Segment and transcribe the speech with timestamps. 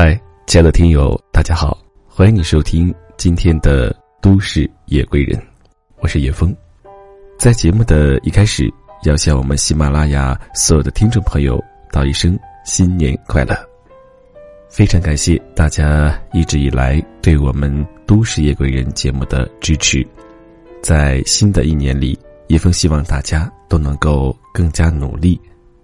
[0.00, 0.16] 嗨，
[0.46, 1.76] 亲爱的听友，大家好，
[2.06, 3.92] 欢迎你收听今天的
[4.22, 5.36] 《都市夜归人》，
[5.98, 6.56] 我是叶峰。
[7.36, 8.72] 在节目的一开始，
[9.02, 11.60] 要向我们喜马拉雅所有的听众朋友
[11.90, 13.56] 道一声新年快乐。
[14.70, 20.06] 非常感谢大家一直以来对我们《都市夜归人》节目的支持。
[20.80, 25.40] 在新的一年里，叶峰希望大家都能够更加努力，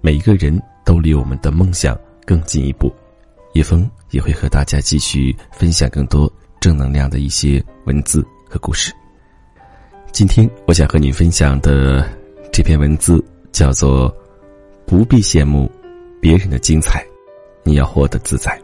[0.00, 2.90] 每一个人都离我们的梦想更进一步。
[3.58, 8.92] 叶峰也会和大家继续分享更多正能量的一些文字和故事。
[10.12, 12.08] 今天我想和你分享的
[12.52, 14.16] 这篇文字叫做
[14.86, 15.68] “不必羡慕
[16.20, 17.04] 别人的精彩，
[17.64, 18.56] 你要活得自在”。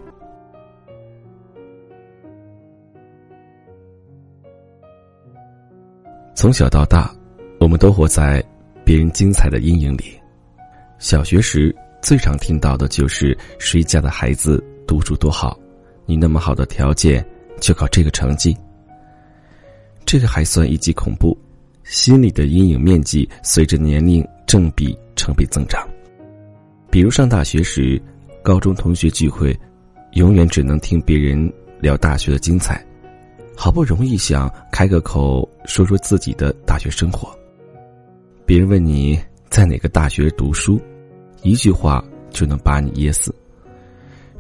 [6.36, 7.12] 从小到大，
[7.58, 8.40] 我们都活在
[8.84, 10.04] 别人精彩的阴影里。
[11.01, 14.64] 小学时最常听到的就是谁家的孩子。
[14.87, 15.59] 读书多好，
[16.07, 17.24] 你那么好的条件，
[17.60, 18.57] 就考这个成绩。
[20.04, 21.37] 这个还算一级恐怖，
[21.82, 25.88] 心里的阴影面积随着年龄正比成倍增长。
[26.91, 28.01] 比如上大学时，
[28.43, 29.59] 高中同学聚会，
[30.13, 32.85] 永远只能听别人聊大学的精彩，
[33.57, 37.35] 好不容易想开个口说说自己的大学生活，
[38.45, 40.79] 别人问你在哪个大学读书，
[41.43, 43.35] 一句话就能把你噎死。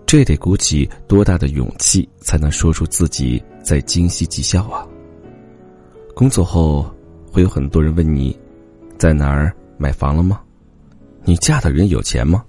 [0.06, 4.86] 这得鼓起多大的勇气才能说出自己在京西技校啊？
[6.14, 6.88] 工作后
[7.32, 8.38] 会有很多人问你，
[8.98, 10.40] 在哪儿买房了吗？
[11.24, 12.44] 你嫁的人有钱吗？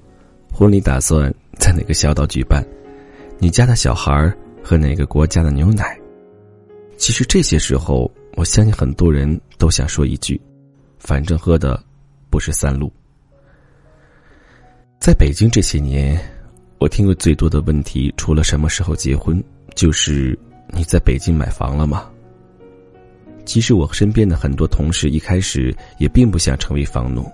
[0.52, 2.64] 婚礼打算在哪个小岛举办？
[3.40, 4.32] 你家的小孩
[4.62, 5.98] 喝哪个国家的牛奶？
[6.98, 10.40] 其实这些时候，我相信很多人都想说一句：
[11.00, 11.82] 反正喝的
[12.30, 12.92] 不是三鹿。
[15.00, 16.22] 在北京这些年。
[16.78, 19.42] 我听过最多的问题，除了什么时候结婚，
[19.76, 20.38] 就是
[20.70, 22.10] 你在北京买房了吗？
[23.46, 27.26] 其实我身边的很多同事一开始也并不想成为房奴，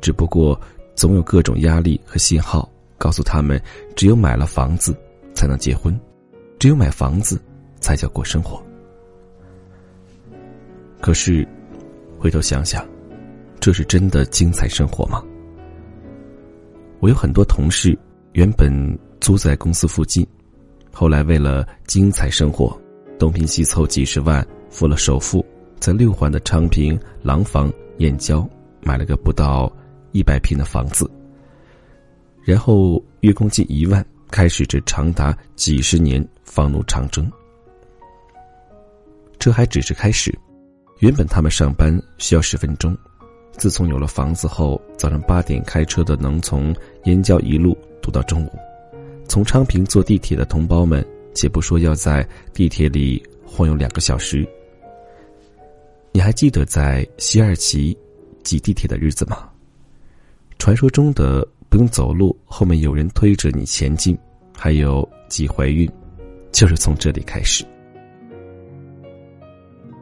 [0.00, 0.58] 只不过
[0.94, 3.60] 总有各种压力和信号告诉他们，
[3.94, 4.96] 只有买了房子
[5.34, 5.98] 才能结婚，
[6.58, 7.40] 只有买房子
[7.80, 8.62] 才叫过生活。
[11.00, 11.46] 可是，
[12.18, 12.84] 回头想想，
[13.60, 15.22] 这是真的精彩生活吗？
[17.00, 17.96] 我有很多同事。
[18.32, 20.26] 原本租在公司附近，
[20.92, 22.78] 后来为了精彩生活，
[23.18, 25.44] 东拼西凑几十万付了首付，
[25.80, 28.48] 在六环的昌平廊坊燕郊
[28.80, 29.72] 买了个不到
[30.12, 31.10] 一百平的房子。
[32.44, 37.30] 然后月供近一万，开始这长达几十年房奴长征。
[39.38, 40.36] 这还只是开始，
[41.00, 42.96] 原本他们上班需要十分钟，
[43.52, 46.74] 自从有了房子后，早上八点开车的能从
[47.04, 47.76] 燕郊一路。
[48.08, 48.58] 读到中午，
[49.28, 54.48] 从昌平坐地铁的同胞们，且不说要在地铁里晃悠两个小时。
[56.10, 57.94] 你还记得在西二旗
[58.42, 59.50] 挤地铁的日子吗？
[60.58, 64.16] 传说中的不用走路，后面有人推着你前进，
[64.56, 65.86] 还有挤怀孕，
[66.50, 67.62] 就是从这里开始。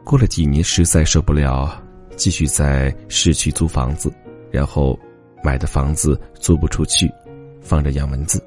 [0.05, 1.77] 过了几年，实在受不了，
[2.15, 4.09] 继续在市区租房子，
[4.49, 4.97] 然后
[5.43, 7.11] 买的房子租不出去。
[7.67, 8.41] 放着养蚊子，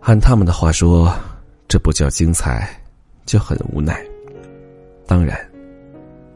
[0.00, 1.12] 按他们的话说，
[1.66, 2.70] 这不叫精彩，
[3.26, 4.00] 就很无奈。
[5.04, 5.36] 当然，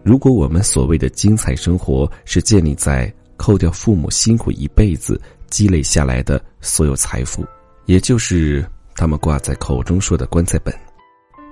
[0.02, 7.46] 如果我们所谓的精彩生活是建立在扣掉父母辛苦一辈子积累下来的所有财富，
[7.86, 10.74] 也就是他们挂在口中说的棺材本，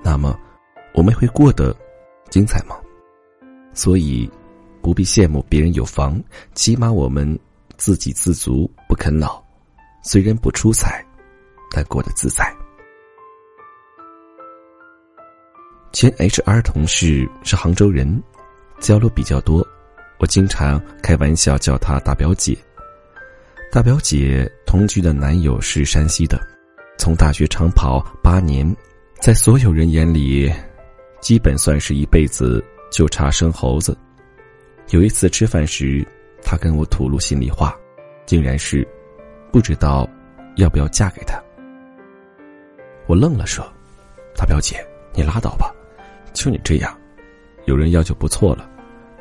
[0.03, 0.37] 那么
[0.93, 1.73] 我们会过得
[2.29, 2.75] 精彩吗？
[3.73, 4.29] 所以，
[4.81, 6.21] 不必羡慕别人有房，
[6.53, 7.39] 起码我们。
[7.81, 9.43] 自给自足，不啃老，
[10.03, 11.03] 虽然不出彩，
[11.71, 12.45] 但过得自在。
[15.91, 18.21] 前 HR 同事是杭州人，
[18.79, 19.67] 交流比较多，
[20.19, 22.55] 我经常开玩笑叫她大表姐。
[23.71, 26.39] 大表姐同居的男友是山西的，
[26.99, 28.77] 从大学长跑八年，
[29.19, 30.53] 在所有人眼里，
[31.19, 33.97] 基本算是一辈子就差生猴子。
[34.91, 36.07] 有一次吃饭时。
[36.43, 37.75] 他跟我吐露心里话，
[38.25, 38.87] 竟然是
[39.51, 40.07] 不知道
[40.57, 41.41] 要不要嫁给他。
[43.07, 43.65] 我愣了，说
[44.35, 44.77] ：“大表姐，
[45.13, 45.73] 你拉倒吧，
[46.33, 46.97] 就你这样，
[47.65, 48.69] 有人要就不错了，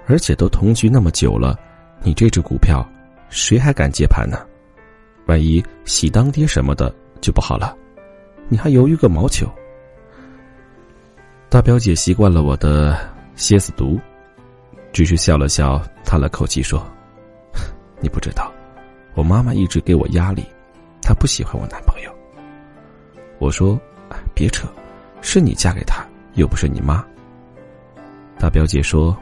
[0.07, 1.59] 而且都同居那么久了，
[2.03, 2.87] 你这只股票，
[3.29, 4.47] 谁还敢接盘呢？
[5.27, 7.77] 万一喜当爹什么的就不好了，
[8.49, 9.49] 你还犹豫个毛球？”
[11.49, 12.97] 大表姐习惯了我的
[13.35, 13.99] 蝎子毒，
[14.93, 16.87] 只是笑了笑，叹了口气说。
[18.01, 18.53] 你不知道，
[19.15, 20.45] 我妈妈一直给我压力，
[21.03, 22.11] 她不喜欢我男朋友，
[23.39, 23.79] 我说
[24.35, 24.67] ：“别扯，
[25.21, 26.05] 是你嫁给他，
[26.35, 27.05] 又不是你妈。”
[28.39, 29.17] 大表姐说：“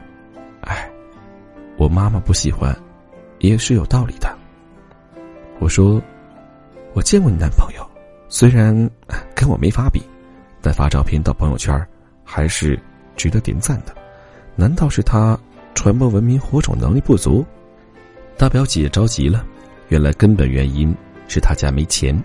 [0.61, 0.89] 哎，
[1.77, 2.75] 我妈妈不喜欢，
[3.39, 4.33] 也是有道理的。”
[5.59, 6.01] 我说
[6.95, 7.85] ：“我见过你男朋友，
[8.29, 8.73] 虽然
[9.35, 10.01] 跟我没法比，
[10.61, 11.85] 但发照片到朋友圈
[12.23, 12.79] 还是
[13.17, 13.93] 值得点赞的。
[14.55, 15.37] 难道是他
[15.75, 17.45] 传播文明火种能力不足？”
[18.39, 19.45] 大表姐着急了，
[19.89, 20.95] 原来根本原因
[21.27, 22.17] 是她家没钱。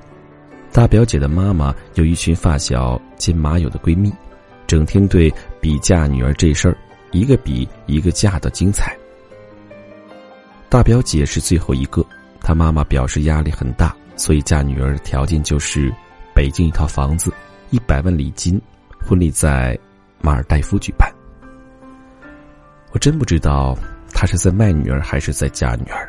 [0.70, 4.12] 大表姐的妈妈有一群发小兼马友的闺蜜，
[4.64, 5.28] 整天对
[5.60, 6.78] 比嫁女儿这事儿，
[7.10, 8.96] 一个比一个嫁的精彩。
[10.68, 12.06] 大表姐是最后一个。
[12.40, 15.92] 她妈妈表示压力很大，所以嫁女儿的条件就是
[16.32, 17.32] 北京一套房子，
[17.70, 18.60] 一百万礼金，
[19.04, 19.76] 婚礼在
[20.20, 21.12] 马尔代夫举办。
[22.92, 23.76] 我真不知道
[24.14, 26.08] 他是在卖女儿还是在嫁女儿。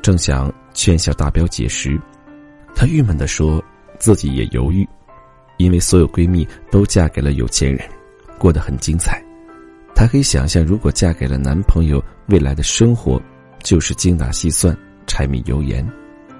[0.00, 1.98] 正想劝小大表姐时，
[2.74, 3.60] 她郁闷的说
[3.98, 4.86] 自己也犹豫，
[5.56, 7.88] 因为所有闺蜜都嫁给了有钱人，
[8.38, 9.20] 过得很精彩。
[9.94, 13.20] 她可以想象，如果嫁给了男朋友，未来的生活
[13.62, 14.76] 就是精打细算。
[15.06, 15.84] 柴米油盐，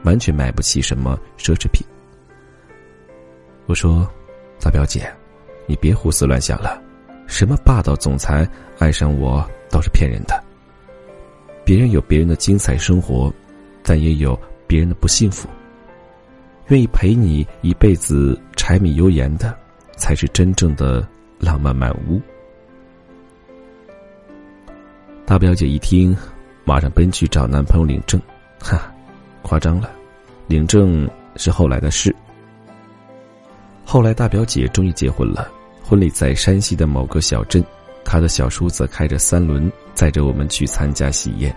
[0.04, 1.84] 完全买不起什么奢侈品。
[3.66, 4.08] 我说
[4.62, 5.12] ：“大表姐，
[5.66, 6.80] 你别胡思乱想了，
[7.26, 8.48] 什么霸道总裁
[8.78, 10.40] 爱上我都是骗人的。
[11.64, 13.32] 别人有别人的精彩生活，
[13.82, 15.48] 但也有别人的不幸福。
[16.68, 19.56] 愿意陪你一辈子柴米油盐的，
[19.96, 21.06] 才是真正的
[21.38, 22.20] 浪漫满屋。”
[25.26, 26.16] 大表姐一听，
[26.64, 28.20] 马上奔去找男朋友领证。
[28.58, 28.92] 哈，
[29.42, 29.90] 夸张了，
[30.48, 32.14] 领证是后来的事。
[33.84, 35.50] 后来大表姐终于结婚了，
[35.82, 37.64] 婚礼在山西的某个小镇，
[38.10, 41.54] 他的小叔子开着三轮载着我们去参加喜宴。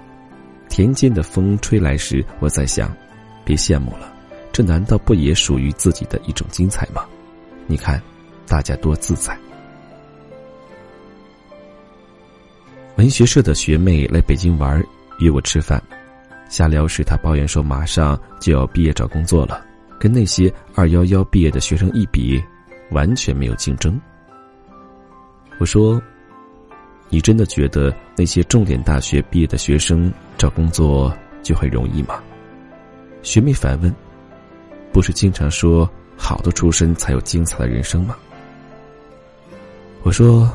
[0.70, 2.96] 田间的风吹来时，我在想，
[3.44, 4.14] 别羡慕了，
[4.52, 7.06] 这难道不也属于自己的一种精彩吗？
[7.66, 8.00] 你看，
[8.46, 9.36] 大家多自在。
[12.98, 14.80] 文学社的学妹来北京玩，
[15.18, 15.82] 约我吃饭。
[16.50, 19.66] 瞎聊时，她抱怨说：“马上就要毕业找工作了，
[20.00, 22.40] 跟那些二幺幺毕业的学生一比，
[22.92, 24.00] 完全没有竞争。”
[25.58, 26.00] 我说
[27.14, 32.20] ：“你真的觉得那些重点大学毕业的学生找工作就很容易吗？”
[33.22, 33.96] 学妹反问
[34.92, 35.88] ：“不是经常说
[36.18, 38.18] 好的出身才有精彩的人生吗？”
[40.02, 40.52] 我说：“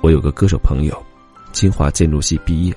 [0.00, 0.96] 我有个歌手朋友，
[1.52, 2.72] 清华建筑系毕业。”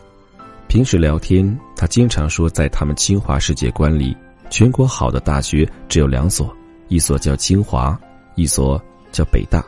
[0.67, 4.17] 平时聊天，他经常说，在他们清华世界观里，
[4.49, 6.51] 全国好的大学只有两所，
[6.87, 7.95] 一所叫清华，
[8.33, 9.63] 一所叫北大，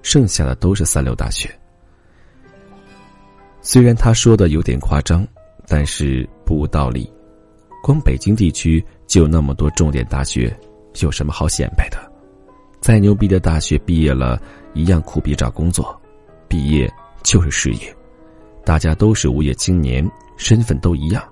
[0.00, 1.52] 剩下的都是三流大学。
[3.62, 5.26] 虽然他说的有点夸张，
[5.68, 7.10] 但是不无道理。
[7.82, 10.54] 光北京地区就那么多重点大学，
[11.00, 11.98] 有什么好显摆的？
[12.80, 14.40] 再牛逼的大学毕业了，
[14.74, 15.98] 一样苦逼找工作，
[16.48, 16.92] 毕业
[17.22, 17.96] 就是事业，
[18.64, 20.06] 大家都是无业青年。
[20.38, 21.22] 身份都一样，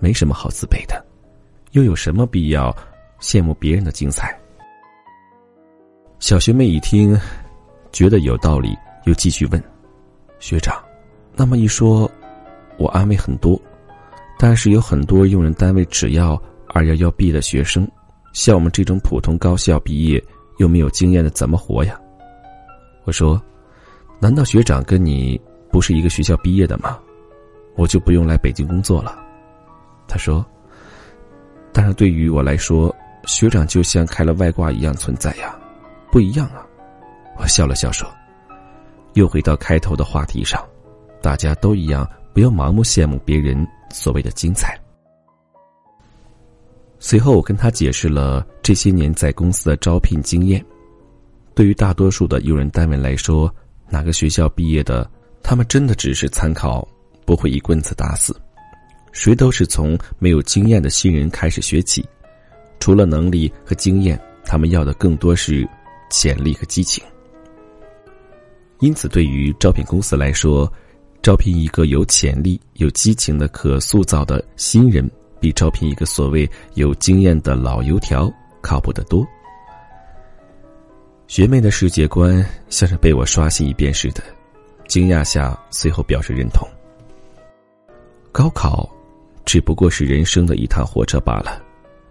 [0.00, 1.04] 没什么好自卑的，
[1.70, 2.74] 又有什么必要
[3.20, 4.36] 羡慕别人的精彩？
[6.18, 7.16] 小学妹一听，
[7.92, 9.62] 觉得有道理，又继续问
[10.40, 10.82] ：“学长，
[11.36, 12.10] 那么一说，
[12.78, 13.60] 我安慰很多。
[14.38, 17.88] 但是有很多用人单位只要二幺幺毕业的学生，
[18.32, 20.22] 像我们这种普通高校毕业
[20.58, 21.98] 又没有经验的，怎么活呀？”
[23.04, 23.40] 我说
[24.20, 25.40] ：“难道学长跟你
[25.70, 26.98] 不是一个学校毕业的吗？”
[27.76, 29.18] 我就不用来北京工作了，
[30.08, 30.44] 他说。
[31.72, 32.94] 但是对于我来说，
[33.26, 35.54] 学长就像开了外挂一样存在呀，
[36.10, 36.66] 不一样啊。
[37.38, 38.08] 我笑了笑说
[39.12, 40.62] ：“又回到开头的话题上，
[41.20, 44.78] 大家都一样，不要盲目羡慕别人所谓的精彩。”
[46.98, 50.64] 随后我跟他解释了这些年在公司的招聘经验。
[51.54, 53.54] 对于大多数的用人单位来说，
[53.88, 55.08] 哪个学校毕业的，
[55.42, 56.86] 他们真的只是参考。
[57.24, 58.40] 不会一棍子打死，
[59.10, 62.08] 谁都是从没有经验的新人开始学起。
[62.78, 65.68] 除了能力和经验，他们要的更多是
[66.08, 67.02] 潜力和激情。
[68.78, 70.72] 因此，对于招聘公司来说，
[71.26, 79.26] 招聘一个有潜力、有激情的可塑造的新人，比招聘一个所谓有经验的老油条靠谱得多。
[81.26, 84.22] 学妹的世界观像是被我刷新一遍似的，
[84.86, 86.64] 惊讶下，随后表示认同。
[88.30, 88.88] 高考，
[89.44, 91.60] 只不过是人生的一趟火车罢了。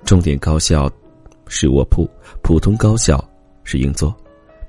[0.04, 0.92] 重点高校
[1.48, 2.06] 是卧铺，
[2.44, 3.26] 普通高校
[3.64, 4.14] 是硬座，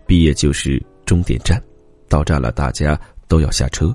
[0.06, 1.60] 毕业就是终点站，
[2.08, 3.92] 到站了大家都要下车。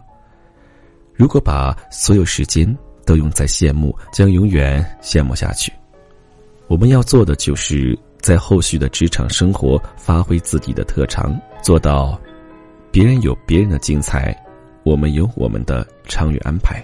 [1.13, 5.71] 如果把所有时间都用在羡慕，将永远羡慕下去。
[6.67, 12.19] 我们要做的就是在后续的职场生活发挥自己的特长，做到
[12.91, 14.35] 别人有别人的精彩，
[14.83, 16.81] 我们有我们的长远安排。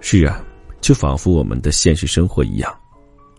[0.00, 0.42] 是啊，
[0.80, 2.74] 就仿佛我们的现实生活一样，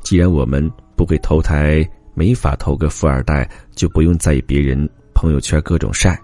[0.03, 6.19] 既然我们不会投胎，没法投个富二代，就不用在意别人朋友圈各种晒，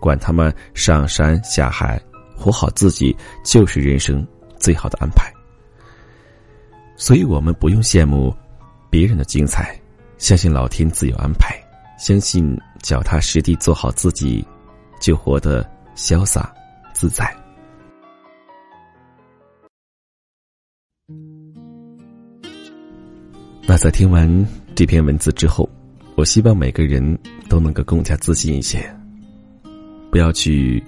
[0.00, 2.00] 管他们上山下海，
[2.36, 4.26] 活好自己就是人生
[4.58, 5.32] 最好的安排。
[6.96, 8.34] 所以我们不用羡慕。
[8.88, 9.78] 别人的精彩，
[10.16, 11.54] 相信老天自有安排，
[11.98, 14.46] 相信脚踏实地做好自己，
[15.00, 16.54] 就活得潇洒
[16.94, 17.36] 自在。
[23.66, 25.68] 那在听完这篇文字之后，
[26.14, 27.18] 我希望每个人
[27.50, 28.88] 都能够更加自信一些，
[30.10, 30.82] 不要去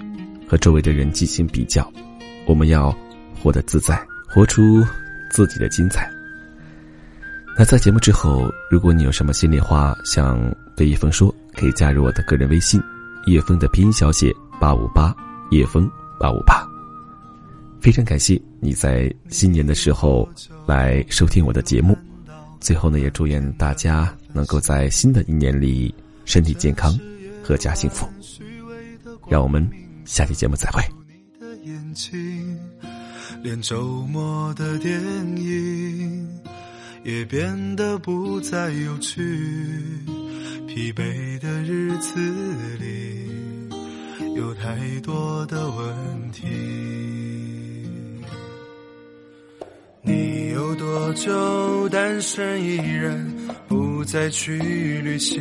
[0.49, 1.93] 和周围的人进行比较，
[2.47, 2.97] 我们要
[3.41, 4.83] 活得自在，活出
[5.31, 6.11] 自己的精彩。
[7.57, 10.41] 那在节目之后，如果你有什么心里话想
[10.77, 12.81] 对叶枫说，可以加入我的个人微信，
[13.27, 15.15] 叶枫的拼音小写八五八，
[15.51, 16.67] 叶枫八五八。
[17.81, 20.29] 非常感谢你在新年的时候
[20.67, 21.97] 来收听我的节目，
[22.59, 26.97] 最后呢，也祝愿大家能够在新的一年里身体健康，
[27.45, 28.09] 阖家幸福。
[29.29, 29.69] 让我们
[30.09, 30.83] 下期节目再会。
[33.43, 34.99] 连周末的电
[35.37, 36.27] 影。
[37.05, 39.23] 也变得不再有趣，
[40.67, 42.19] 疲惫的日子
[42.79, 43.31] 里
[44.37, 46.45] 有太多的问题。
[50.03, 53.33] 你有多久单身一人，
[53.69, 54.59] 不再去
[55.01, 55.41] 旅行？